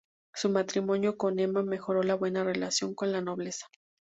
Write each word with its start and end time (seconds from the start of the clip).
Su 0.33 0.49
matrimonio 0.49 1.15
con 1.15 1.37
Emma 1.37 1.61
mejoró 1.61 2.01
la 2.01 2.15
buena 2.15 2.43
relación 2.43 2.95
con 2.95 3.11
la 3.11 3.21
nobleza. 3.21 3.67